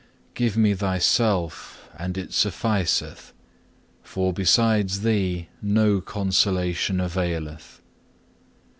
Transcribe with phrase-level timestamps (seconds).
[0.33, 0.33] 2.
[0.45, 3.33] Give me Thyself and it sufficeth,
[4.01, 7.83] for besides Thee no consolation availeth.